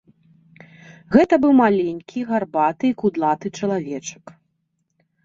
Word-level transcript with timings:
Гэта 1.15 1.33
быў 1.43 1.53
маленькі, 1.63 2.23
гарбаты 2.31 2.83
і 2.89 2.97
кудлаты 3.03 3.47
чалавечак. 3.61 4.25